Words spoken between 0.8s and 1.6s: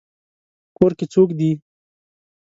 کې څوک دی؟